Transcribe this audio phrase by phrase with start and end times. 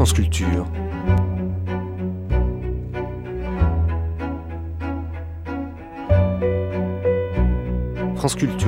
[0.00, 0.66] France Culture.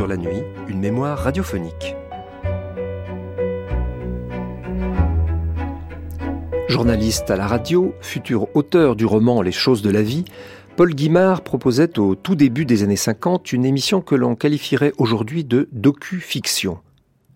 [0.06, 1.96] La nuit, une mémoire radiophonique.
[6.68, 10.26] Journaliste à la radio, futur auteur du roman Les choses de la vie,
[10.76, 15.44] Paul Guimard proposait au tout début des années 50 une émission que l'on qualifierait aujourd'hui
[15.44, 16.80] de docu-fiction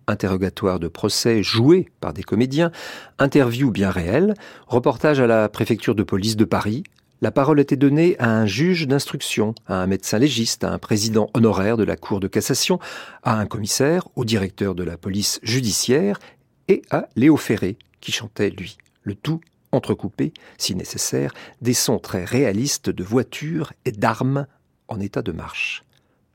[0.07, 2.71] interrogatoire de procès joué par des comédiens,
[3.19, 4.33] interview bien réelle,
[4.67, 6.83] reportage à la préfecture de police de Paris.
[7.21, 11.29] La parole était donnée à un juge d'instruction, à un médecin légiste, à un président
[11.33, 12.79] honoraire de la Cour de cassation,
[13.23, 16.19] à un commissaire, au directeur de la police judiciaire
[16.67, 22.23] et à Léo Ferré, qui chantait, lui, le tout entrecoupé, si nécessaire, des sons très
[22.23, 24.45] réalistes de voitures et d'armes
[24.87, 25.83] en état de marche.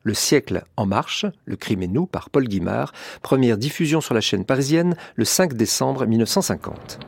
[0.05, 4.20] Le siècle en marche, Le crime et nous par Paul Guimard, première diffusion sur la
[4.20, 6.98] chaîne parisienne le 5 décembre 1950.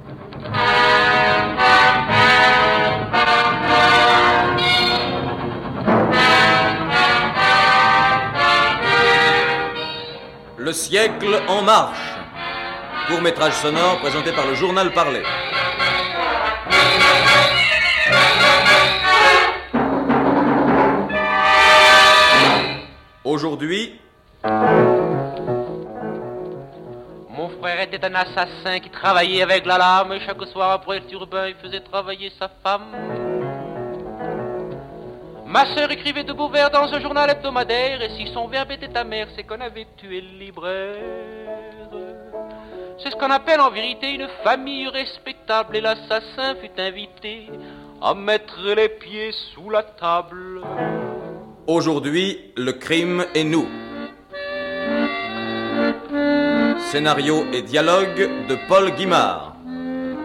[10.56, 11.98] Le siècle en marche.
[13.08, 15.22] Court métrage sonore présenté par le journal Parlé.
[23.24, 23.98] Aujourd'hui,
[27.30, 31.48] Mon frère était un assassin qui travaillait avec la lame chaque soir après le turbin,
[31.48, 32.92] il faisait travailler sa femme.
[35.46, 38.94] Ma sœur écrivait de beaux vers dans un journal hebdomadaire et si son verbe était
[38.94, 40.98] amer, c'est qu'on avait tué le libraire.
[42.98, 47.48] C'est ce qu'on appelle en vérité une famille respectable et l'assassin fut invité
[48.02, 50.60] à mettre les pieds sous la table.
[51.66, 53.66] Aujourd'hui, le crime et nous.
[56.90, 59.56] Scénario et dialogue de Paul Guimard.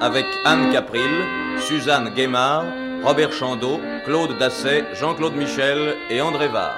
[0.01, 1.01] Avec Anne Capril,
[1.59, 2.65] Suzanne Guémard,
[3.03, 6.75] Robert Chandeau, Claude Dasset, Jean-Claude Michel et André Var.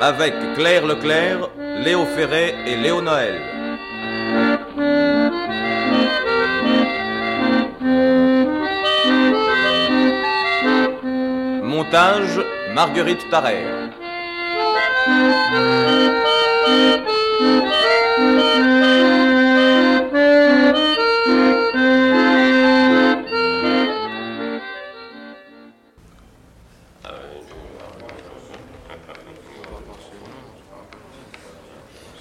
[0.00, 1.50] Avec Claire Leclerc,
[1.84, 3.55] Léo Ferré et Léo Noël.
[11.76, 12.40] Montage
[12.72, 13.90] Marguerite Tarère.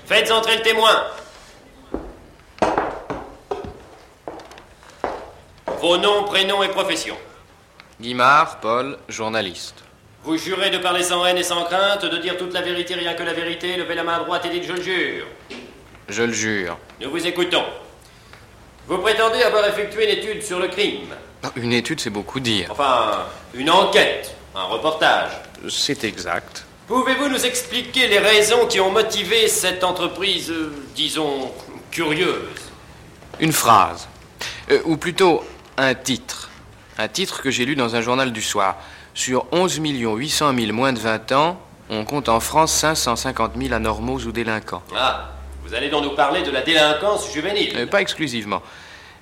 [0.06, 0.90] Faites entrer le témoin.
[5.80, 7.16] Vos noms, prénoms et professions.
[8.02, 9.76] Guimard, Paul, journaliste.
[10.24, 13.14] Vous jurez de parler sans haine et sans crainte, de dire toute la vérité, rien
[13.14, 15.26] que la vérité, levez la main droite et dites je le jure.
[16.10, 16.78] Je le jure.
[17.00, 17.64] Nous vous écoutons.
[18.88, 21.16] Vous prétendez avoir effectué une étude sur le crime.
[21.56, 22.68] Une étude, c'est beaucoup dire.
[22.72, 25.32] Enfin, une enquête, un reportage.
[25.70, 26.66] C'est exact.
[26.88, 31.52] Pouvez-vous nous expliquer les raisons qui ont motivé cette entreprise, euh, disons,
[31.92, 32.72] curieuse?
[33.40, 34.08] Une phrase.
[34.70, 35.44] Euh, ou plutôt,
[35.78, 36.45] un titre.
[36.98, 38.78] Un titre que j'ai lu dans un journal du soir.
[39.14, 44.20] Sur 11 800 000 moins de 20 ans, on compte en France 550 000 anormaux
[44.20, 44.84] ou délinquants.
[44.96, 45.32] Ah,
[45.66, 47.74] vous allez donc nous parler de la délinquance juvénile.
[47.76, 48.62] Euh, pas exclusivement.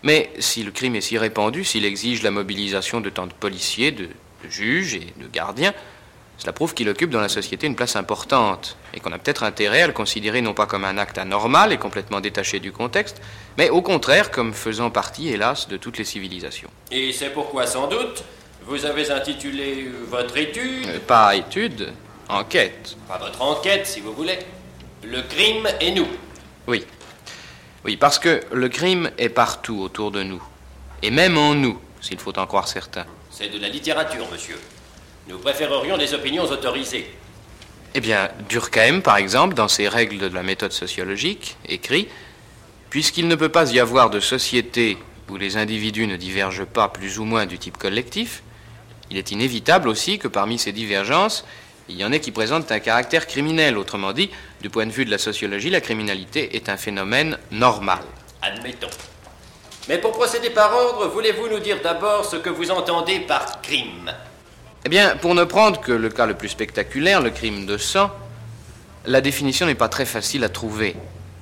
[0.04, 3.92] Mais si le crime est si répandu, s'il exige la mobilisation de tant de policiers,
[3.92, 5.74] de, de juges et de gardiens,
[6.44, 9.84] cela prouve qu'il occupe dans la société une place importante et qu'on a peut-être intérêt
[9.84, 13.22] à le considérer non pas comme un acte anormal et complètement détaché du contexte,
[13.58, 16.70] mais au contraire comme faisant partie, hélas, de toutes les civilisations.
[16.92, 18.26] Et c'est pourquoi, sans doute,
[18.66, 21.94] vous avez intitulé euh, votre étude, Euh, pas étude,
[22.28, 22.98] enquête.
[23.08, 24.38] pas votre enquête, si vous voulez,
[25.06, 26.08] Le crime et nous.
[26.68, 26.86] Oui.
[27.86, 30.44] Oui, parce que le crime est partout autour de nous.
[31.02, 33.06] Et même en nous, s'il faut en croire certains.
[33.32, 34.58] C'est de la littérature, monsieur.
[35.28, 37.10] Nous préférerions des opinions autorisées.
[37.96, 42.08] Eh bien, Durkheim, par exemple, dans ses règles de la méthode sociologique, écrit
[42.90, 44.98] Puisqu'il ne peut pas y avoir de société
[45.30, 48.44] où les individus ne divergent pas plus ou moins du type collectif,
[49.12, 51.46] Il est inévitable aussi que parmi ces divergences,
[51.90, 53.78] il y en ait qui présentent un caractère criminel.
[53.78, 54.30] Autrement dit,
[54.62, 58.00] du point de vue de la sociologie, la criminalité est un phénomène normal.
[58.42, 58.90] Admettons.
[59.88, 64.12] Mais pour procéder par ordre, voulez-vous nous dire d'abord ce que vous entendez par crime?
[64.86, 68.12] Eh bien, pour ne prendre que le cas le plus spectaculaire, le crime de sang,
[69.06, 70.96] la définition n'est pas très facile à trouver.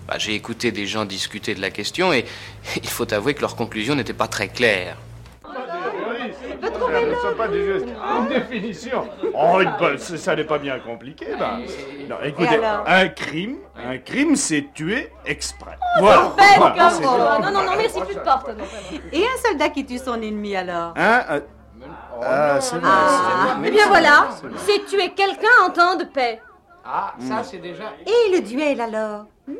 [0.07, 2.25] Bah, J'ai écouté des gens discuter de la question et
[2.75, 4.97] il faut avouer que leurs conclusions n'étaient pas très claires.
[5.43, 7.88] Ce ne sont pas des gestes.
[7.88, 9.07] Une définition.
[9.33, 9.59] Oh,
[9.97, 11.27] ça, ça n'est pas bien compliqué.
[11.39, 11.61] Ben.
[12.07, 15.77] Non, écoutez, alors un crime, un crime, c'est tuer exprès.
[15.99, 16.33] Voilà.
[16.38, 16.97] Bête Voilà, ça.
[16.97, 17.03] tout.
[17.03, 18.49] Non, non, non, merci, plus de porte.
[19.13, 20.93] Et un soldat qui tue son ennemi alors?
[20.97, 21.39] Hein euh,
[22.23, 22.89] Ah, c'est vrai.
[22.91, 26.41] Ah, c'est- eh bien voilà, c'est tuer quelqu'un en temps de paix.
[26.85, 27.85] Ah, ça c'est déjà.
[28.05, 29.55] Et le duel alors Hmm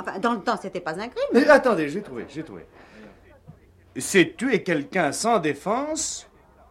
[0.00, 1.28] Enfin, dans le temps, c'était pas un crime.
[1.32, 2.66] Mais attendez, j'ai trouvé, j'ai trouvé.
[3.96, 6.28] C'est tuer quelqu'un sans défense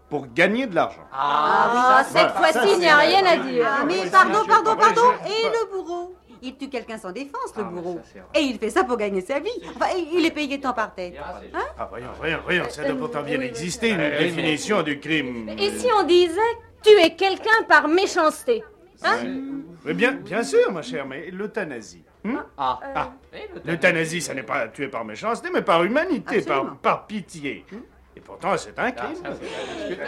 [0.09, 1.03] pour gagner de l'argent.
[1.11, 3.67] Ah, cette Voilà, fois-ci, ça, il n'y a rien à dire.
[3.69, 5.01] Ah, mais oui, pardon, pardon, pardon.
[5.25, 7.99] Et le bourreau Il tue quelqu'un sans défense, le bourreau.
[8.33, 9.49] Et il fait ça pour gagner sa vie.
[9.75, 11.15] Enfin, il est payé temps par tête.
[11.53, 15.49] Hein Ah, voyons, voyons, voyons, ça doit pourtant bien exister, une définition du crime.
[15.57, 16.39] Et si on disait
[16.83, 18.63] tuer quelqu'un par méchanceté
[19.03, 19.17] Hein
[19.85, 22.03] Mais bien, bien sûr, ma chère, mais l'euthanasie.
[22.23, 22.79] hmm Ah.
[22.95, 23.13] Ah,
[23.63, 27.63] l'euthanasie, ça n'est pas tuer par méchanceté, mais par humanité, par, par pitié.
[28.17, 29.15] Et pourtant, c'est un crime.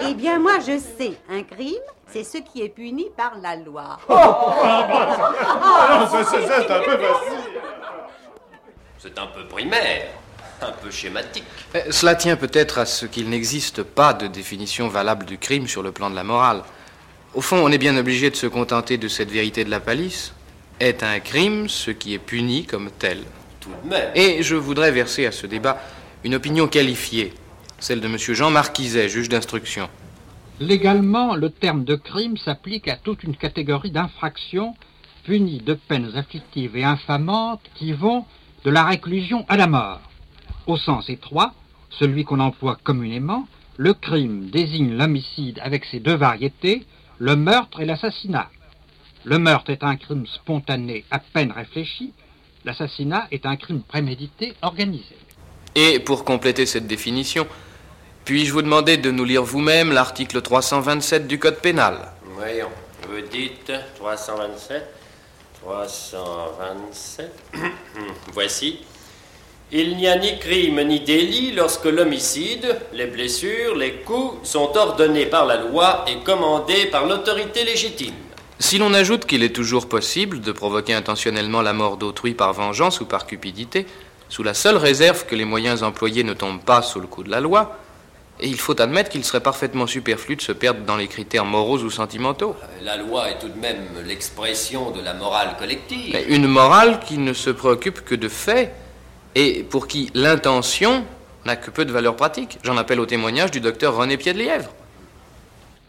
[0.02, 1.76] Eh bien, moi, je sais, un crime,
[2.12, 4.00] c'est ce qui est puni par la loi.
[4.12, 7.38] Ah, ça, ça, c'est un peu facile.
[8.98, 10.08] C'est un peu primaire,
[10.60, 11.44] un peu schématique.
[11.76, 15.84] Euh, Cela tient peut-être à ce qu'il n'existe pas de définition valable du crime sur
[15.84, 16.64] le plan de la morale.
[17.36, 20.34] Au fond, on est bien obligé de se contenter de cette vérité de la palisse.
[20.80, 23.20] Est un crime ce qui est puni comme tel
[23.60, 24.12] Tout de même.
[24.16, 25.78] Et je voudrais verser à ce débat
[26.24, 27.34] une opinion qualifiée,
[27.80, 28.18] celle de M.
[28.18, 29.90] Jean Marquiset, juge d'instruction.
[30.60, 34.76] Légalement, le terme de crime s'applique à toute une catégorie d'infractions
[35.24, 38.26] punies de peines afflictives et infamantes qui vont
[38.66, 40.02] de la réclusion à la mort.
[40.68, 41.54] Au sens étroit,
[41.90, 43.48] celui qu'on emploie communément,
[43.78, 46.86] le crime désigne l'homicide avec ses deux variétés,
[47.18, 48.50] le meurtre et l'assassinat.
[49.24, 52.14] Le meurtre est un crime spontané à peine réfléchi,
[52.66, 55.16] l'assassinat est un crime prémédité organisé.
[55.76, 57.48] Et pour compléter cette définition,
[58.30, 62.70] puis-je vous demander de nous lire vous-même l'article 327 du Code pénal Voyons,
[63.10, 64.88] vous dites 327,
[65.64, 67.32] 327.
[68.32, 68.82] Voici.
[69.72, 75.26] Il n'y a ni crime ni délit lorsque l'homicide, les blessures, les coups sont ordonnés
[75.26, 78.14] par la loi et commandés par l'autorité légitime.
[78.60, 83.02] Si l'on ajoute qu'il est toujours possible de provoquer intentionnellement la mort d'autrui par vengeance
[83.02, 83.88] ou par cupidité,
[84.30, 87.32] sous la seule réserve que les moyens employés ne tombent pas sous le coup de
[87.32, 87.76] la loi,
[88.40, 91.80] et il faut admettre qu'il serait parfaitement superflu de se perdre dans les critères moraux
[91.80, 92.56] ou sentimentaux.
[92.84, 96.14] La loi est tout de même l'expression de la morale collective.
[96.14, 98.74] Mais une morale qui ne se préoccupe que de faits,
[99.36, 101.06] et pour qui l'intention
[101.46, 102.58] n'a que peu de valeur pratique.
[102.64, 104.72] J'en appelle au témoignage du docteur René Pied-de-Lièvre.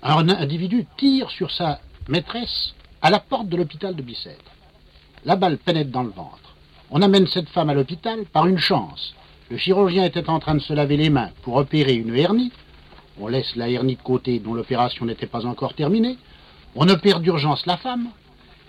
[0.03, 4.51] Un individu tire sur sa maîtresse à la porte de l'hôpital de Bicêtre.
[5.25, 6.39] La balle pénètre dans le ventre.
[6.91, 9.15] On amène cette femme à l'hôpital par une chance.
[9.51, 12.53] Le chirurgien était en train de se laver les mains pour opérer une hernie.
[13.21, 16.19] On laisse la hernie de côté dont l'opération n'était pas encore terminée.
[16.77, 18.11] On opère d'urgence la femme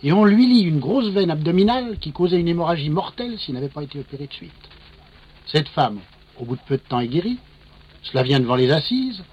[0.02, 3.70] et on lui lie une grosse veine abdominale qui causait une hémorragie mortelle s'il n'avait
[3.70, 4.52] pas été opéré de suite.
[5.46, 6.00] Cette femme,
[6.40, 7.38] au bout de peu de temps, est guérie.
[8.02, 9.24] Cela vient devant les assises.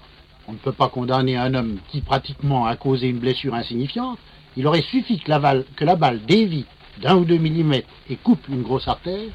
[0.47, 4.19] On ne peut pas condamner un homme qui pratiquement a causé une blessure insignifiante.
[4.55, 6.65] Il aurait suffi que la, balle, que la balle dévie
[7.01, 9.29] d'un ou deux millimètres et coupe une grosse artère,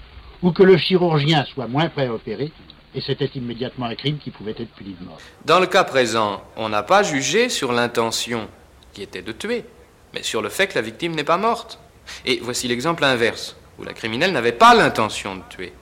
[0.44, 2.52] ou que le chirurgien soit moins prêt à opérer,
[2.94, 5.18] et c'était immédiatement un crime qui pouvait être puni de mort.
[5.46, 8.46] Dans le cas présent, on n'a pas jugé sur l'intention
[8.92, 9.64] qui était de tuer,
[10.12, 11.80] mais sur le fait que la victime n'est pas morte.
[12.26, 15.72] Et voici l'exemple inverse, où la criminelle n'avait pas l'intention de tuer.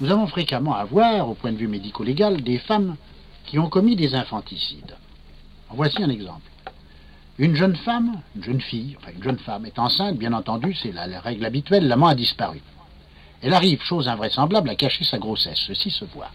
[0.00, 2.96] Nous avons fréquemment à voir, au point de vue médico-légal, des femmes
[3.46, 4.96] qui ont commis des infanticides.
[5.70, 6.50] En voici un exemple.
[7.38, 10.90] Une jeune femme, une jeune fille, enfin une jeune femme est enceinte, bien entendu, c'est
[10.90, 12.60] la, la règle habituelle, l'amant a disparu.
[13.42, 16.30] Elle arrive, chose invraisemblable, à cacher sa grossesse, ceci se voit.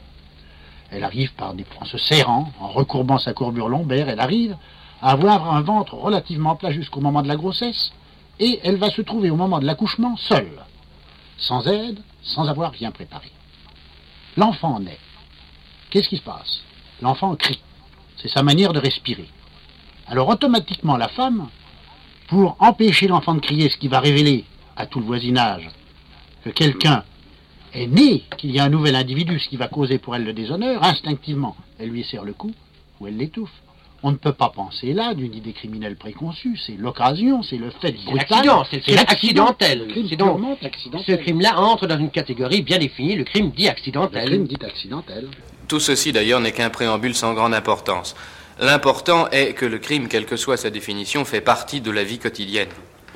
[0.91, 4.57] Elle arrive par des, en se serrant, en recourbant sa courbure lombaire, elle arrive
[5.01, 7.91] à avoir un ventre relativement plat jusqu'au moment de la grossesse,
[8.39, 10.63] et elle va se trouver au moment de l'accouchement seule,
[11.37, 13.31] sans aide, sans avoir rien préparé.
[14.37, 14.99] L'enfant naît.
[15.89, 16.61] Qu'est-ce qui se passe?
[17.01, 17.61] L'enfant crie.
[18.17, 19.27] C'est sa manière de respirer.
[20.07, 21.47] Alors automatiquement, la femme,
[22.27, 25.69] pour empêcher l'enfant de crier, ce qui va révéler à tout le voisinage
[26.43, 27.03] que quelqu'un
[27.73, 30.33] est né, qu'il y a un nouvel individu, ce qui va causer pour elle le
[30.33, 32.51] déshonneur, instinctivement, elle lui serre le cou
[32.99, 33.51] ou elle l'étouffe.
[34.03, 36.57] On ne peut pas penser là d'une idée criminelle préconçue.
[36.65, 38.15] C'est l'occasion, c'est le fait brutal.
[38.29, 39.87] L'accident, c'est accidentel.
[40.09, 41.05] C'est donc- accidentel.
[41.05, 44.25] Ce crime-là entre dans une catégorie bien définie, le crime dit Le accidentel.
[44.25, 45.27] crime dit accidentel.
[45.67, 48.15] Tout ceci d'ailleurs n'est qu'un préambule sans grande importance.
[48.59, 52.17] L'important est que le crime, quelle que soit sa définition, fait partie de la vie
[52.17, 52.69] quotidienne.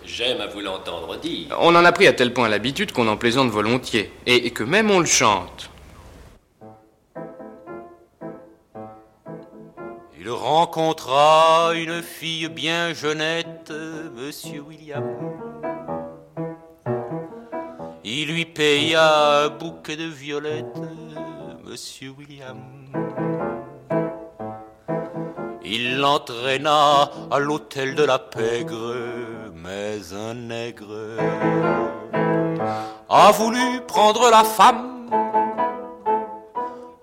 [0.06, 1.56] J'aime à vous l'entendre dire.
[1.60, 4.64] On en a pris à tel point l'habitude qu'on en plaisante volontiers, et, et que
[4.64, 5.70] même on le chante.
[10.20, 13.72] Il rencontra une fille bien jeunette,
[14.16, 15.04] Monsieur William.
[18.04, 20.66] Il lui paya un bouquet de violettes,
[21.64, 22.58] Monsieur William.
[25.64, 28.96] Il l'entraîna à l'hôtel de la pègre,
[30.14, 31.18] un nègre
[33.10, 35.10] a voulu prendre la femme.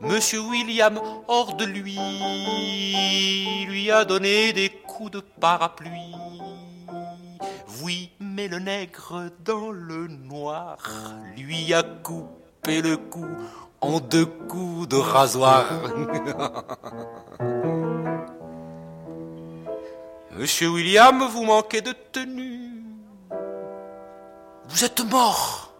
[0.00, 1.96] Monsieur William, hors de lui,
[3.66, 6.14] lui a donné des coups de parapluie.
[7.82, 10.76] Oui, mais le nègre dans le noir
[11.36, 13.26] lui a coupé le cou
[13.80, 15.64] en deux coups de rasoir.
[20.36, 22.61] Monsieur William, vous manquez de tenue.
[24.72, 25.70] Vous êtes mort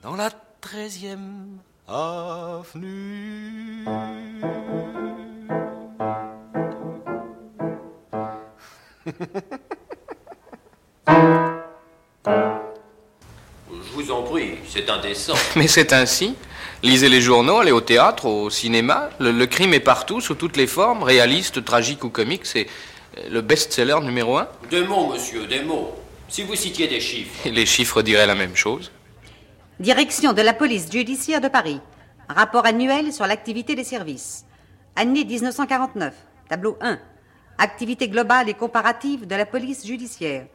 [0.00, 0.30] dans la
[0.60, 1.58] treizième
[1.88, 3.84] avenue.
[13.68, 15.34] Je vous en prie, c'est indécent.
[15.56, 16.36] Mais c'est ainsi.
[16.84, 19.10] Lisez les journaux, allez au théâtre, au cinéma.
[19.18, 22.46] Le, le crime est partout, sous toutes les formes, réaliste, tragique ou comique.
[22.46, 22.68] C'est
[23.18, 24.46] euh, le best-seller numéro un.
[24.70, 25.96] Des mots, monsieur, des mots.
[26.28, 27.48] Si vous citiez des chiffres.
[27.48, 28.90] Les chiffres diraient la même chose.
[29.78, 31.80] Direction de la police judiciaire de Paris.
[32.28, 34.44] Rapport annuel sur l'activité des services.
[34.96, 36.14] Année 1949.
[36.48, 36.98] Tableau 1.
[37.58, 40.46] Activité globale et comparative de la police judiciaire.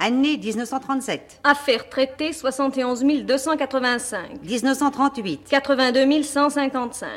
[0.00, 1.40] Année 1937.
[1.44, 4.42] Affaires traitées 71 285.
[4.42, 5.42] 1938.
[5.48, 7.08] 82 155.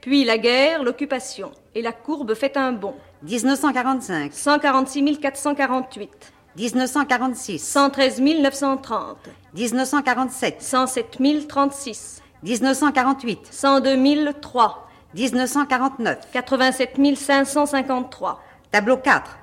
[0.00, 1.50] Puis la guerre, l'occupation.
[1.74, 2.94] Et la courbe fait un bond.
[3.22, 4.32] 1945.
[4.32, 6.32] 146 448.
[6.56, 7.58] 1946.
[7.62, 9.18] 113 930.
[9.54, 10.62] 1947.
[10.62, 12.22] 107 036.
[12.42, 13.48] 1948.
[13.50, 14.88] 102 003.
[15.14, 16.18] 1949.
[16.32, 18.40] 87 553.
[18.70, 19.38] Tableau 4.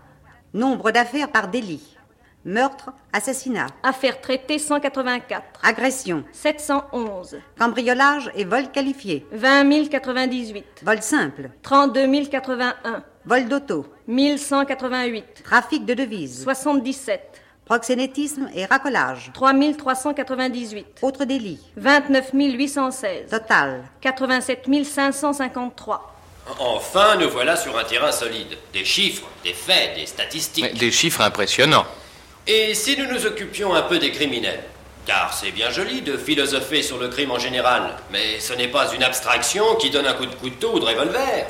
[0.54, 1.98] Nombre d'affaires par délit.
[2.46, 5.60] Meurtre, assassinat, Affaires traitées 184.
[5.64, 7.42] agression, 711.
[7.60, 9.28] cambriolage et vol qualifié.
[9.34, 10.66] 20 098.
[10.84, 13.04] Vol simple, 32 081.
[13.28, 15.44] Vol d'auto, 1188.
[15.44, 17.42] trafic de devises, 77.
[17.66, 19.32] proxénétisme et racolage.
[19.34, 20.86] 3398.
[21.02, 21.60] Autres délits.
[21.76, 23.30] 29 816.
[23.30, 23.84] Total.
[24.00, 26.14] 87 553.
[26.60, 28.58] Enfin, nous voilà sur un terrain solide.
[28.72, 30.64] Des chiffres, des faits, des statistiques.
[30.64, 31.86] Mais Des chiffres impressionnants.
[32.48, 34.64] Et si nous nous occupions un peu des criminels?
[35.06, 38.94] Car c'est bien joli de philosopher sur le crime en général, mais ce n'est pas
[38.94, 41.48] une abstraction qui donne un coup de couteau ou de revolver.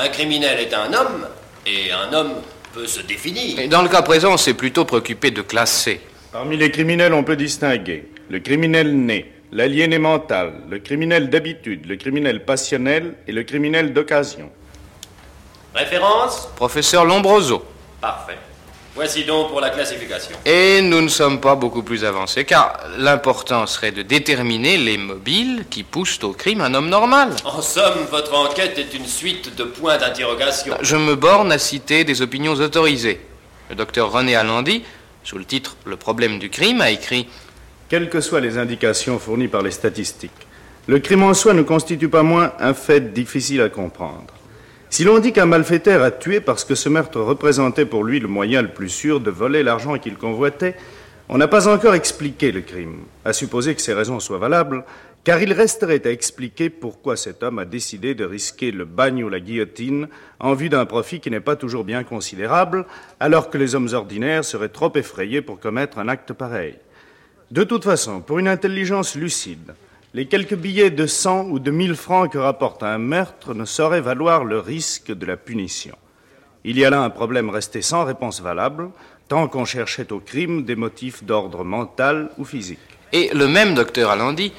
[0.00, 1.26] Un criminel est un homme,
[1.66, 2.34] et un homme
[2.72, 3.58] peut se définir.
[3.58, 6.00] Et dans le cas présent, on s'est plutôt préoccupé de classer.
[6.30, 11.96] Parmi les criminels, on peut distinguer le criminel né, l'aliéné mental, le criminel d'habitude, le
[11.96, 14.50] criminel passionnel et le criminel d'occasion.
[15.74, 16.48] Référence?
[16.54, 17.64] Professeur Lombroso.
[18.00, 18.38] Parfait.
[18.98, 20.34] Voici donc pour la classification.
[20.44, 25.66] Et nous ne sommes pas beaucoup plus avancés, car l'important serait de déterminer les mobiles
[25.70, 27.30] qui poussent au crime un homme normal.
[27.44, 30.74] En somme, votre enquête est une suite de points d'interrogation.
[30.82, 33.20] Je me borne à citer des opinions autorisées.
[33.70, 34.82] Le docteur René Allandi,
[35.22, 37.28] sous le titre Le problème du crime, a écrit
[37.88, 40.32] Quelles que soient les indications fournies par les statistiques,
[40.88, 44.34] le crime en soi ne constitue pas moins un fait difficile à comprendre.
[44.90, 48.28] Si l'on dit qu'un malfaiteur a tué parce que ce meurtre représentait pour lui le
[48.28, 50.76] moyen le plus sûr de voler l'argent qu'il convoitait,
[51.28, 54.84] on n'a pas encore expliqué le crime, à supposer que ces raisons soient valables,
[55.24, 59.28] car il resterait à expliquer pourquoi cet homme a décidé de risquer le bagne ou
[59.28, 60.08] la guillotine
[60.40, 62.86] en vue d'un profit qui n'est pas toujours bien considérable,
[63.20, 66.76] alors que les hommes ordinaires seraient trop effrayés pour commettre un acte pareil.
[67.50, 69.74] De toute façon, pour une intelligence lucide,
[70.14, 74.00] les quelques billets de 100 ou de 1000 francs que rapporte un meurtre ne sauraient
[74.00, 75.96] valoir le risque de la punition.
[76.64, 78.90] Il y a là un problème resté sans réponse valable,
[79.28, 82.78] tant qu'on cherchait au crime des motifs d'ordre mental ou physique.
[83.12, 84.52] Et le même docteur Allandi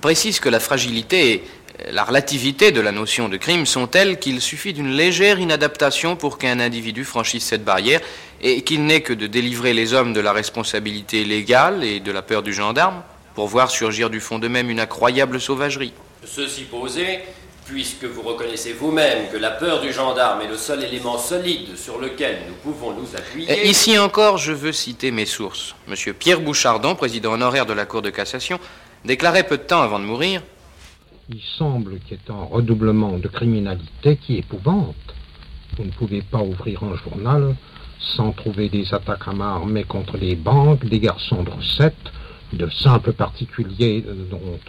[0.00, 1.42] précise que la fragilité et
[1.90, 6.38] la relativité de la notion de crime sont telles qu'il suffit d'une légère inadaptation pour
[6.38, 8.00] qu'un individu franchisse cette barrière
[8.40, 12.22] et qu'il n'ait que de délivrer les hommes de la responsabilité légale et de la
[12.22, 13.02] peur du gendarme
[13.34, 15.92] pour voir surgir du fond d'eux-mêmes une incroyable sauvagerie.
[16.24, 17.20] Ceci posé,
[17.66, 21.98] Puisque vous reconnaissez vous-même que la peur du gendarme est le seul élément solide sur
[21.98, 23.66] lequel nous pouvons nous appuyer.
[23.66, 25.74] Ici encore, je veux citer mes sources.
[25.88, 28.60] Monsieur Pierre Bouchardon, président honoraire de la Cour de cassation,
[29.06, 30.42] déclarait peu de temps avant de mourir
[31.30, 34.94] Il semble qu'il y ait un redoublement de criminalité qui épouvante.
[35.78, 37.56] Vous ne pouvez pas ouvrir un journal
[37.98, 42.12] sans trouver des attaques à main armée contre les banques, des garçons de recettes,
[42.54, 44.14] de simples particuliers euh,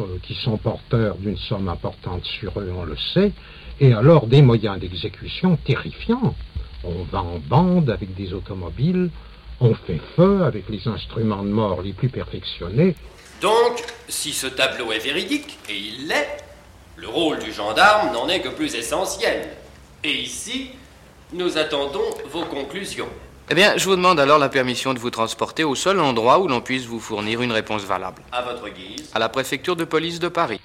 [0.02, 3.32] euh, qui sont porteurs d'une somme importante sur eux, on le sait,
[3.80, 6.36] et alors des moyens d'exécution terrifiants.
[6.84, 9.10] On va en bande avec des automobiles,
[9.60, 12.96] on fait feu avec les instruments de mort les plus perfectionnés.
[13.42, 16.44] Donc, si ce tableau est véridique, et il l'est,
[16.98, 19.50] le rôle du gendarme n'en est que plus essentiel.
[20.04, 20.70] Et ici,
[21.34, 22.00] nous attendons
[22.32, 23.10] vos conclusions.
[23.48, 26.48] Eh bien, je vous demande alors la permission de vous transporter au seul endroit où
[26.48, 28.24] l'on puisse vous fournir une réponse valable.
[28.32, 29.12] À votre guise.
[29.14, 30.60] À la préfecture de police de Paris.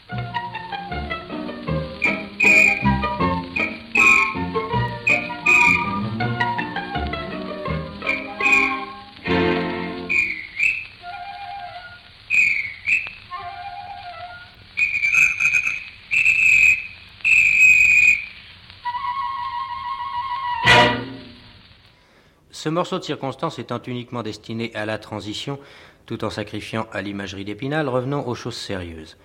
[22.62, 25.58] Ce morceau de circonstance étant uniquement destiné à la transition,
[26.04, 29.16] tout en sacrifiant à l'imagerie d'Épinal, revenons aux choses sérieuses.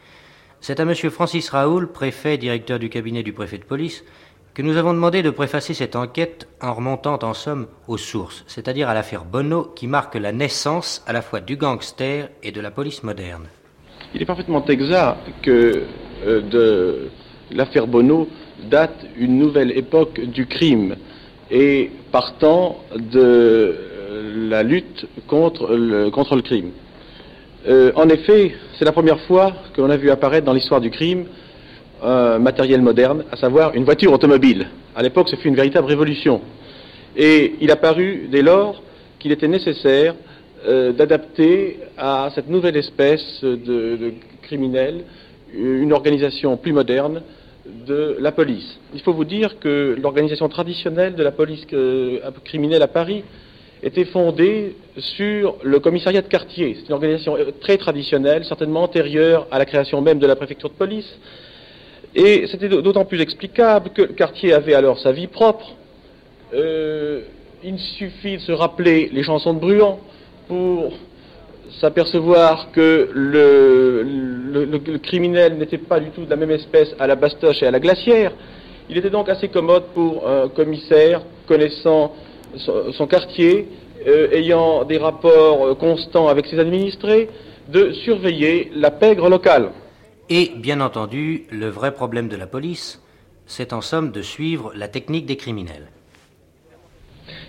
[0.62, 0.96] C'est à M.
[0.96, 4.06] Francis Raoul, préfet, directeur du cabinet du préfet de police,
[4.54, 8.88] que nous avons demandé de préfacer cette enquête en remontant en somme aux sources, c'est-à-dire
[8.88, 12.72] à, l'affaire Bonneau qui marque la naissance à la fois du gangster et de la
[12.72, 13.48] police moderne.
[14.14, 15.84] Il est parfaitement exact que
[16.26, 17.10] euh, de
[17.52, 18.30] l'affaire Bonneau
[18.70, 20.96] date une nouvelle époque du crime
[21.52, 26.10] et partant de euh, la lutte contre le,
[26.42, 26.72] crime.
[27.68, 30.90] Euh, en effet, c'est la première fois que l'on a vu apparaître dans l'histoire du
[30.90, 31.26] crime
[32.04, 34.68] un matériel moderne, à savoir une voiture automobile.
[34.96, 36.42] À l'époque, ce fut une véritable révolution.
[37.16, 38.84] Et il a paru dès lors
[39.18, 40.14] qu'il était nécessaire
[40.68, 45.04] euh, d'adapter à cette nouvelle espèce de, de criminels
[45.54, 47.22] une organisation plus moderne
[47.66, 48.80] de la police.
[48.94, 53.24] Il faut vous dire que l'organisation traditionnelle de la police que- criminelle à Paris
[53.84, 56.76] était fondée sur le commissariat de quartier.
[56.76, 60.70] C'est une organisation euh, très traditionnelle, certainement antérieure à la création même de la préfecture
[60.70, 61.18] de police.
[62.14, 65.76] Et c'était d'autant plus explicable que le quartier avait alors sa vie propre.
[66.54, 67.22] Euh,
[67.64, 70.00] il suffit de se rappeler les chansons de Bruant
[70.48, 70.94] pour
[71.82, 76.96] s'apercevoir que le, le- le- le criminel n'était pas du tout de la même espèce
[77.00, 78.32] à la bastoche et à la glacière.
[78.90, 82.14] Il était donc assez commode pour un commissaire connaissant
[82.58, 83.68] son, son quartier,
[84.08, 87.30] euh, ayant des rapports euh, constants avec ses administrés,
[87.68, 89.72] de surveiller la pègre locale.
[90.30, 93.02] Et, bien entendu, le vrai problème de la police,
[93.48, 95.88] c'est en somme de suivre la technique des criminels.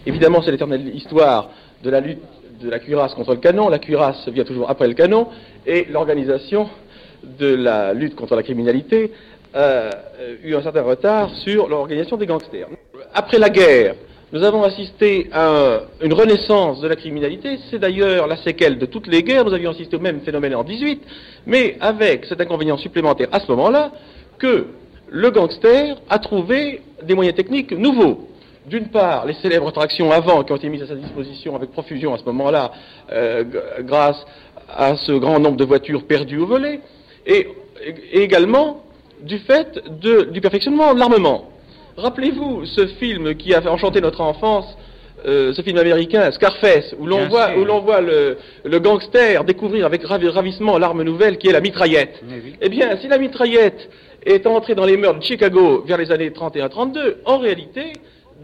[0.06, 1.50] Évidemment, c'est l'éternelle histoire
[1.82, 2.22] de la lutte
[2.60, 3.68] de la cuirasse contre le canon.
[3.68, 5.28] La cuirasse vient toujours après le canon.
[5.66, 6.68] Et l'organisation
[7.38, 9.12] de la lutte contre la criminalité
[9.54, 9.90] a
[10.44, 12.68] eu un certain retard sur l'organisation des gangsters.
[13.14, 13.94] Après la guerre,
[14.32, 17.58] nous avons assisté à un- une renaissance de la criminalité.
[17.70, 19.44] C'est d'ailleurs la séquelle de toutes les guerres.
[19.44, 21.02] Nous avions assisté au même phénomène en 18,
[21.46, 23.92] mais avec cet inconvénient supplémentaire à ce moment-là
[24.38, 24.66] que
[25.08, 28.28] le gangster a trouvé des moyens techniques nouveaux.
[28.66, 32.14] D'une part, les célèbres tractions avant qui ont été mises à sa disposition avec profusion
[32.14, 32.72] à ce moment-là,
[33.12, 33.44] euh,
[33.80, 34.24] grâce
[34.68, 36.80] à ce grand nombre de voitures perdues au volet,
[37.26, 37.46] et,
[38.12, 38.82] et également
[39.22, 41.50] du fait de- du perfectionnement de l'armement.
[41.96, 44.76] Rappelez-vous ce film qui a fait enchanter notre enfance,
[45.26, 47.58] euh, ce film américain Scarface, où l'on voit, sûr.
[47.58, 51.60] où l'on voit le, le gangster découvrir avec ravi- ravissement l'arme nouvelle qui est la
[51.60, 52.20] mitraillette.
[52.60, 53.88] Eh bien, si la mitraillette
[54.26, 57.92] est entrée dans les mœurs de Chicago vers les années 31-32, en réalité,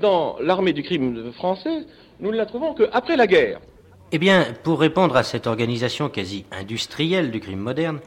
[0.00, 1.85] dans l'armée du crime français,
[2.20, 3.61] nous ne la trouvons qu'après la guerre.
[4.12, 8.00] Eh bien, pour répondre à cette organisation quasi industrielle du crime moderne,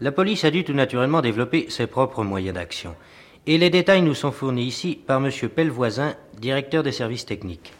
[0.00, 2.94] la police a dû tout naturellement développer ses propres moyens d'action.
[3.46, 5.30] Et les détails nous sont fournis ici par M.
[5.54, 7.72] Pellevoisin, directeur des services techniques.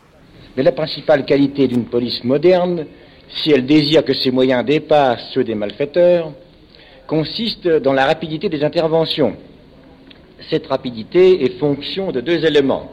[0.57, 2.87] Mais la principale qualité d'une police moderne,
[3.29, 6.33] si elle désire que ses moyens dépassent ceux des malfaiteurs,
[7.07, 9.37] consiste dans la rapidité des interventions.
[10.51, 12.93] Cette rapidité est fonction de deux éléments.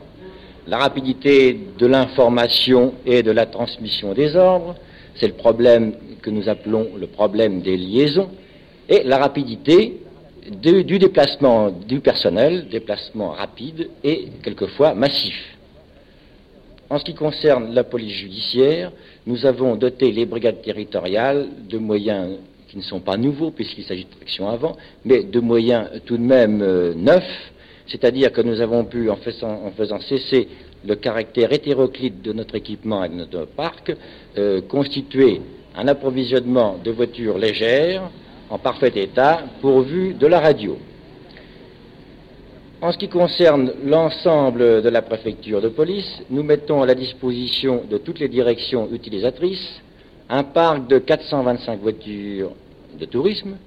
[0.67, 4.75] La rapidité de l'information et de la transmission des ordres,
[5.15, 8.29] c'est le problème que nous appelons le problème des liaisons,
[8.87, 10.01] et la rapidité
[10.61, 15.35] du déplacement du personnel, déplacement rapide et quelquefois massif.
[16.89, 18.91] En ce qui concerne la police judiciaire,
[19.25, 24.05] nous avons doté les brigades territoriales de moyens qui ne sont pas nouveaux puisqu'il s'agit
[24.05, 27.51] de avant, mais de moyens tout de même euh, neufs
[27.91, 30.47] c'est-à-dire que nous avons pu, en faisant, cesser
[30.85, 33.93] le caractère hétéroclite de notre équipement et de notre parc,
[34.37, 35.41] euh, constituer
[35.75, 38.09] un approvisionnement de voitures légères
[38.49, 40.77] en parfait état pourvues de la radio.
[42.81, 47.83] En ce qui concerne l'ensemble de la préfecture de police, nous mettons à la disposition
[47.89, 49.81] de toutes les directions utilisatrices
[50.29, 52.51] un parc de 425 voitures
[52.97, 53.57] de tourisme,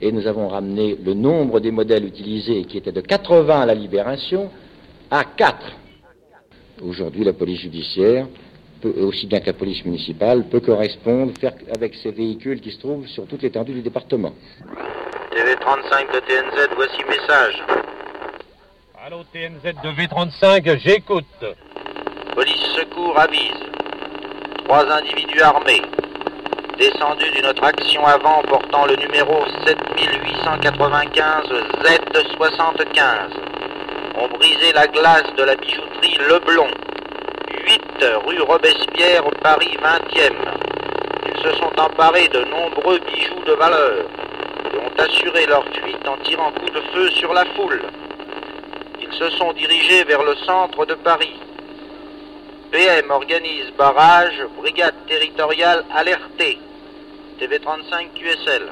[0.00, 3.74] et nous avons ramené le nombre des modèles utilisés, qui était de 80 à la
[3.74, 4.50] libération,
[5.10, 5.56] à 4.
[6.82, 8.26] Aujourd'hui, la police judiciaire,
[8.80, 12.78] peut, aussi bien que la police municipale, peut correspondre faire avec ces véhicules qui se
[12.78, 14.32] trouvent sur toute l'étendue du département.
[15.32, 17.62] TV35 de TNZ, voici message.
[19.04, 21.24] Allô TNZ de V35, j'écoute.
[22.34, 23.60] Police secours avise.
[24.64, 25.82] Trois individus armés,
[26.80, 31.52] descendus d'une autre action avant portant le numéro 7895
[31.84, 33.04] Z75,
[34.16, 36.68] ont brisé la glace de la bijouterie Leblon,
[37.66, 37.82] 8
[38.24, 40.32] rue Robespierre, Paris 20e.
[41.26, 44.06] Ils se sont emparés de nombreux bijoux de valeur
[44.72, 47.82] et ont assuré leur fuite en tirant coup de feu sur la foule.
[49.02, 51.38] Ils se sont dirigés vers le centre de Paris.
[52.70, 56.58] PM organise barrage, brigade territoriale alertée.
[57.40, 58.70] TV35 QSL.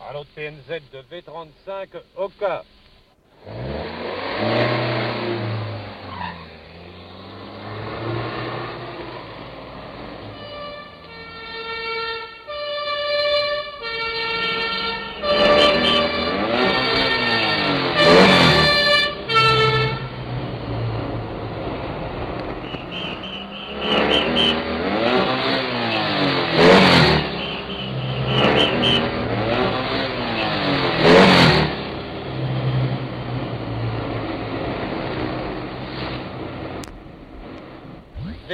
[0.00, 2.64] Allô TNZ de V35, Oka.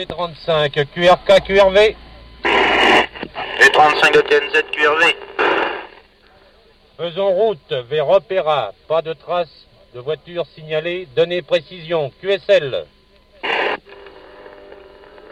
[0.09, 1.97] V35, QRK, QRV.
[3.59, 5.15] V35 de TNZ QRV.
[6.97, 8.73] Faisons route vers Opéra.
[8.89, 11.09] Pas de traces de voiture signalée.
[11.17, 12.13] Donnez précision.
[12.23, 12.87] QSL.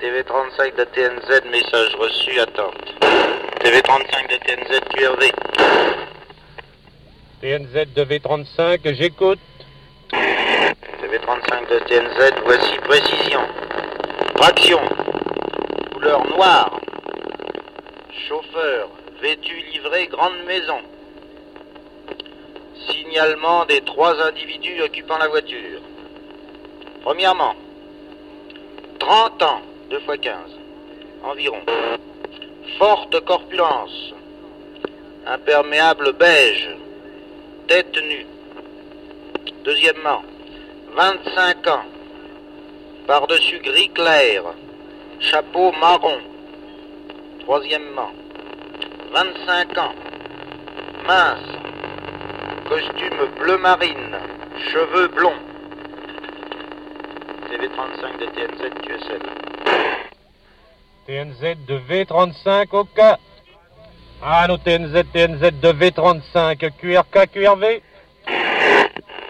[0.01, 2.95] TV35 de TNZ, message reçu, attente.
[3.61, 5.33] TV35 de TNZ QRV.
[7.41, 9.39] TNZ de V35, j'écoute.
[10.13, 13.41] TV35 de TNZ, voici précision.
[14.35, 14.81] Traction.
[15.93, 16.81] Couleur noire.
[18.29, 18.89] Chauffeur.
[19.21, 20.79] Vêtu livré grande maison.
[22.89, 25.81] Signalement des trois individus occupant la voiture.
[27.03, 27.55] Premièrement,
[28.99, 30.35] 30 ans, 2 fois 15,
[31.23, 31.61] environ.
[32.79, 34.15] Forte corpulence.
[35.27, 36.71] Imperméable beige.
[37.69, 38.27] Tête nue.
[39.65, 40.23] Deuxièmement,
[40.95, 41.85] 25 ans.
[43.07, 44.43] Par-dessus gris clair.
[45.21, 46.21] Chapeau marron.
[47.41, 48.13] Troisièmement,
[49.13, 49.95] 25 ans.
[51.07, 51.59] Mince.
[52.67, 54.17] Costume bleu marine.
[54.73, 55.43] Cheveux blonds.
[57.51, 59.23] TV35 de TNZ QSL.
[61.07, 63.19] TNZ de V35 au cas.
[64.23, 67.83] Allô TNZ, TNZ de V35, QRK, QRV.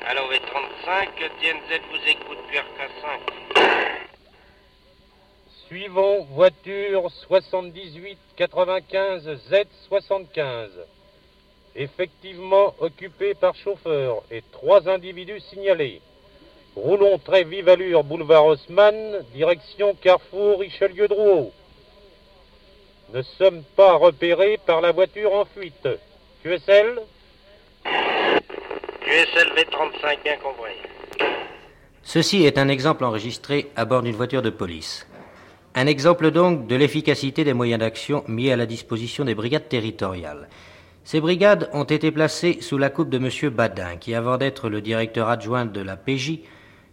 [0.07, 1.09] Allô V35,
[1.41, 3.44] TNZ vous écoute QRK 5.
[5.75, 10.69] Suivons voiture 78 95 Z75.
[11.75, 16.01] Effectivement occupée par chauffeur et trois individus signalés.
[16.77, 21.51] Roulons très vive allure boulevard Haussmann, direction Carrefour Richelieu-Drouot.
[23.13, 25.89] Ne sommes pas repérés par la voiture en fuite.
[26.45, 27.01] QSL
[27.83, 30.79] QSL V35 bien compris.
[32.05, 35.09] Ceci est un exemple enregistré à bord d'une voiture de police.
[35.77, 40.49] Un exemple donc de l'efficacité des moyens d'action mis à la disposition des brigades territoriales.
[41.03, 43.51] Ces brigades ont été placées sous la coupe de M.
[43.51, 46.39] Badin, qui avant d'être le directeur adjoint de la PJ,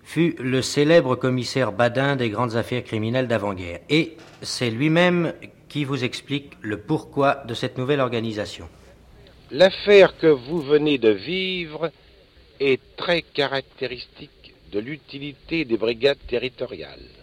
[0.04, 3.82] fut le célèbre commissaire Badin des grandes affaires criminelles d'avant-guerre.
[3.90, 5.34] Et c'est lui-même
[5.70, 8.68] qui vous explique le pourquoi de cette nouvelle organisation.
[9.52, 11.92] L'affaire que vous venez de vivre
[12.60, 17.21] est très caractéristique de l'utilité des brigades territoriales.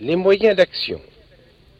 [0.00, 1.00] Les moyens d'action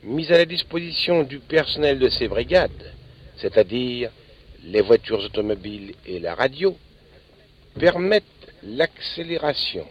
[0.02, 2.94] mis à la disposition du personnel de ces brigades,
[3.37, 4.11] c'est-à-dire
[4.64, 6.74] les voitures automobiles et la radio,
[7.79, 8.24] permettent
[8.62, 9.87] l'accélération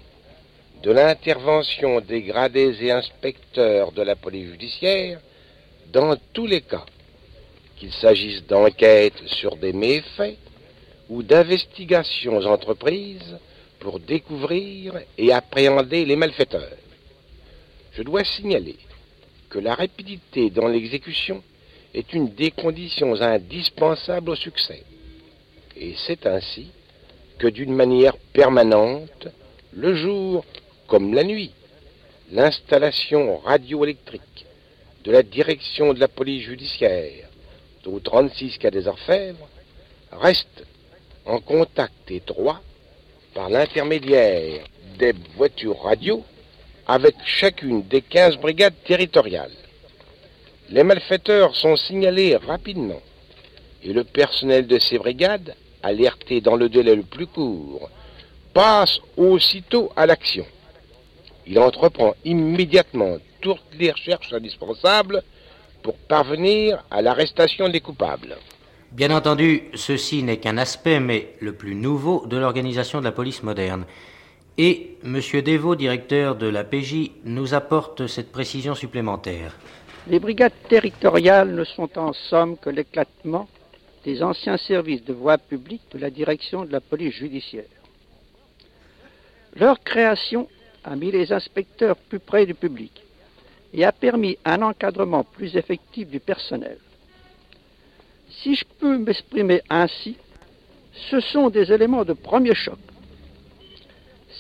[0.81, 5.19] de l'intervention des gradés et inspecteurs de la police judiciaire
[5.93, 6.85] dans tous les cas,
[7.77, 10.38] qu'il s'agisse d'enquêtes sur des méfaits
[11.09, 13.38] ou d'investigations entreprises
[13.79, 16.85] pour découvrir et appréhender les malfaiteurs.
[17.95, 18.75] Je dois signaler
[19.49, 21.41] que la rapidité dans l'exécution
[21.93, 24.84] est une des conditions indispensables au succès.
[25.77, 26.67] Et c'est ainsi
[27.39, 29.27] que d'une manière permanente,
[29.73, 30.45] le jour
[30.88, 31.51] comme la nuit,
[32.31, 34.45] l'installation radioélectrique
[35.05, 37.29] de la direction de la police judiciaire
[37.86, 39.47] au 36 quai des Orfèvres
[40.12, 40.65] reste
[41.25, 42.62] en contact étroit
[43.34, 44.65] par l'intermédiaire
[44.97, 46.23] des voitures radio
[46.88, 49.52] avec chacune des 15 brigades territoriales.
[50.69, 53.02] Les malfaiteurs sont signalés rapidement
[53.84, 57.89] et le personnel de ces brigades, alerté dans le délai le plus court,
[58.54, 60.45] passe aussitôt à l'action.
[61.45, 65.21] Il entreprend immédiatement toutes les recherches indispensables
[65.84, 68.38] pour parvenir à l'arrestation des coupables.
[68.91, 73.43] Bien entendu, ceci n'est qu'un aspect, mais le plus nouveau de l'organisation de la police
[73.43, 73.86] moderne.
[74.57, 75.19] Et M.
[75.41, 79.57] Devaux, directeur de la PJ, nous apporte cette précision supplémentaire.
[80.07, 83.49] Les brigades territoriales ne sont en somme que l'éclatement
[84.05, 87.65] des anciens services de voie publique de la direction de la police judiciaire.
[89.55, 90.47] Leur création
[90.83, 93.03] a mis les inspecteurs plus près du public
[93.73, 96.77] et a permis un encadrement plus effectif du personnel.
[98.29, 100.15] Si je peux m'exprimer ainsi,
[101.09, 102.77] ce sont des éléments de premier choc.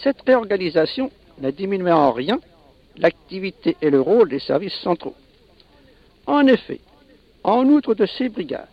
[0.03, 2.39] Cette réorganisation n'a diminué en rien
[2.97, 5.15] l'activité et le rôle des services centraux.
[6.25, 6.79] En effet,
[7.43, 8.67] en outre de ces brigades,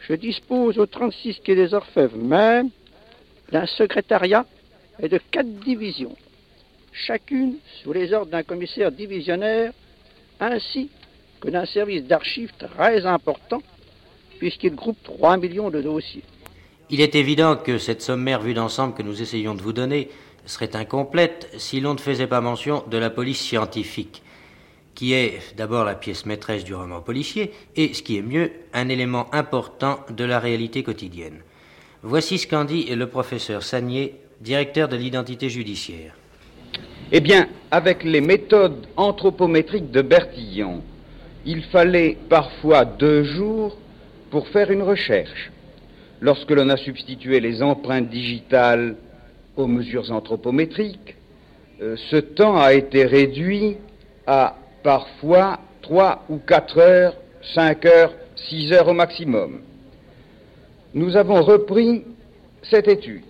[0.00, 2.70] je dispose au 36 quai des Orfèvres même
[3.52, 4.46] d'un secrétariat
[5.00, 6.16] et de quatre divisions,
[6.92, 9.72] chacune sous les ordres d'un commissaire divisionnaire
[10.40, 10.90] ainsi
[11.40, 13.62] que d'un service d'archives très important
[14.38, 16.22] puisqu'il groupe 3 millions de dossiers.
[16.90, 20.08] Il est évident que cette sommaire vue d'ensemble que nous essayons de vous donner
[20.48, 24.22] serait incomplète si l'on ne faisait pas mention de la police scientifique,
[24.94, 28.88] qui est d'abord la pièce maîtresse du roman policier et, ce qui est mieux, un
[28.88, 31.40] élément important de la réalité quotidienne.
[32.02, 36.14] Voici ce qu'en dit le professeur Sagnier, directeur de l'identité judiciaire.
[37.10, 40.82] Eh bien, avec les méthodes anthropométriques de Bertillon,
[41.46, 43.76] il fallait parfois deux jours
[44.30, 45.50] pour faire une recherche.
[46.20, 48.96] Lorsque l'on a substitué les empreintes digitales
[49.58, 51.16] aux mesures anthropométriques,
[51.82, 53.76] euh, ce temps a été réduit
[54.26, 57.16] à parfois trois ou quatre heures,
[57.54, 58.14] cinq heures,
[58.48, 59.60] six heures au maximum.
[60.94, 62.04] Nous avons repris
[62.62, 63.22] cette étude.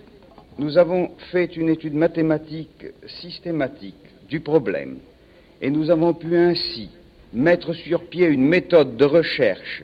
[0.57, 2.85] Nous avons fait une étude mathématique
[3.21, 3.95] systématique
[4.27, 4.99] du problème
[5.61, 6.89] et nous avons pu ainsi
[7.33, 9.83] mettre sur pied une méthode de recherche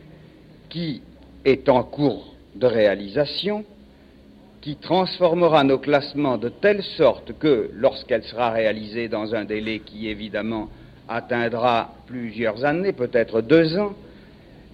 [0.70, 1.02] qui
[1.44, 3.64] est en cours de réalisation,
[4.66, 10.08] qui transformera nos classements de telle sorte que, lorsqu'elle sera réalisée dans un délai qui
[10.08, 10.70] évidemment
[11.08, 13.94] atteindra plusieurs années, peut-être deux ans,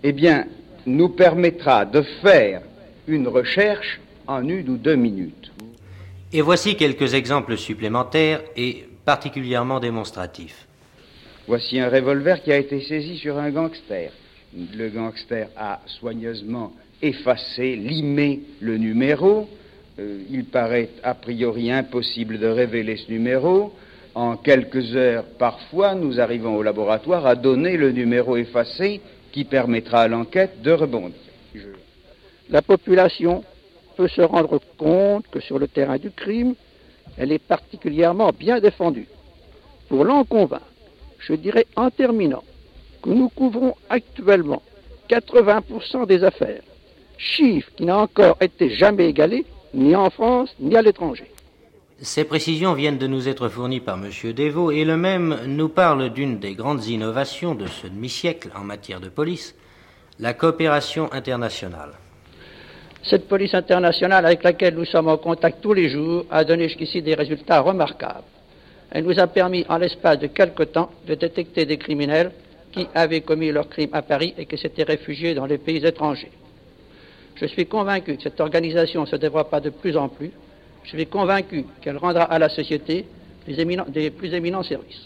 [0.02, 0.46] eh bien,
[0.86, 2.62] nous permettra de faire
[3.06, 5.52] une recherche en une ou deux minutes.
[6.32, 10.68] Et voici quelques exemples supplémentaires et particulièrement démonstratifs.
[11.50, 14.14] Voici un revolver qui a été saisi sur un gangster.
[14.56, 19.50] Le gangster a soigneusement effacé, limé le numéro.
[20.02, 23.74] Euh, il paraît a priori impossible de révéler ce numéro.
[24.16, 30.02] En quelques heures, parfois, nous arrivons au laboratoire à donner le numéro effacé qui permettra
[30.02, 31.16] à l'enquête de rebondir.
[32.50, 33.44] La population
[33.96, 36.56] peut se rendre compte que sur le terrain du crime,
[37.18, 39.08] elle est particulièrement bien défendue.
[39.88, 40.66] Pour l'en convaincre,
[41.20, 42.44] je dirais en terminant
[43.02, 44.62] que nous couvrons actuellement
[45.10, 46.64] 80% des affaires,
[47.18, 51.32] chiffre qui n'a encore été jamais égalé ni en France ni à l'étranger.
[52.02, 54.34] Ces précisions viennent de nous être fournies par M.
[54.34, 59.00] Devaux et le même nous parle d'une des grandes innovations de ce demi-siècle en matière
[59.00, 59.56] de police,
[60.20, 61.92] la coopération internationale.
[63.04, 67.02] Cette police internationale avec laquelle nous sommes en contact tous les jours a donné jusqu'ici
[67.02, 68.24] des résultats remarquables.
[68.92, 72.32] Elle nous a permis, en l'espace de quelque temps, de détecter des criminels
[72.72, 76.32] qui avaient commis leurs crimes à Paris et qui s'étaient réfugiés dans les pays étrangers.
[77.36, 80.32] Je suis convaincu que cette organisation se développera de plus en plus.
[80.84, 83.06] Je suis convaincu qu'elle rendra à la société
[83.48, 85.06] des plus éminents services.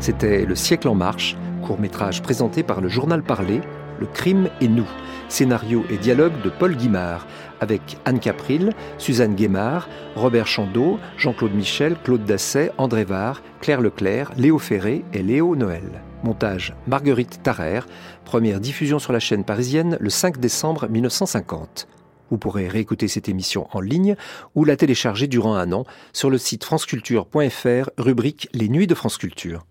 [0.00, 1.36] C'était Le siècle en marche,
[1.70, 3.60] court-métrage présenté par le journal Parlé
[4.00, 4.88] Le crime et nous.
[5.28, 7.28] Scénario et dialogue de Paul Guimard,
[7.60, 14.32] avec Anne Capril, Suzanne Guémard, Robert Chandeau, Jean-Claude Michel, Claude Dasset, André Var, Claire Leclerc,
[14.36, 16.02] Léo Ferré et Léo Noël.
[16.24, 17.82] Montage Marguerite Tarrer,
[18.24, 21.86] première diffusion sur la chaîne parisienne le 5 décembre 1950.
[22.32, 24.16] Vous pourrez réécouter cette émission en ligne
[24.56, 29.18] ou la télécharger durant un an sur le site franceculture.fr, rubrique Les Nuits de France
[29.18, 29.66] Culture.